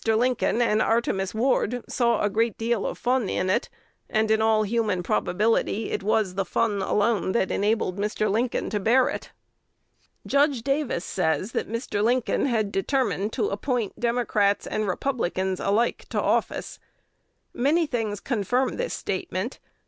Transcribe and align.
Lincoln 0.07 0.63
and 0.63 0.81
Artemus 0.81 1.35
Ward 1.35 1.83
saw 1.87 2.23
a 2.23 2.29
great 2.31 2.57
deal 2.57 2.87
of 2.87 2.97
fun 2.97 3.29
in 3.29 3.51
it; 3.51 3.69
and 4.09 4.31
in 4.31 4.41
all 4.41 4.63
human 4.63 5.03
probability 5.03 5.91
it 5.91 6.01
was 6.01 6.33
the 6.33 6.43
fun 6.43 6.81
alone 6.81 7.33
that 7.33 7.51
enabled 7.51 7.99
Mr. 7.99 8.27
Lincoln 8.27 8.71
to 8.71 8.79
bear 8.79 9.09
it. 9.09 9.29
Judge 10.25 10.63
Davis 10.63 11.05
says 11.05 11.51
that 11.51 11.69
Mr. 11.69 12.03
Lincoln 12.03 12.47
had 12.47 12.71
determined 12.71 13.31
to 13.33 13.49
appoint 13.49 13.99
"Democrats 13.99 14.65
and 14.65 14.87
Republicans 14.87 15.59
alike 15.59 16.07
to 16.09 16.19
office." 16.19 16.79
Many 17.53 17.85
things 17.85 18.19
confirm 18.19 18.77
this 18.77 18.95
statement. 18.95 19.59
Mr. 19.63 19.67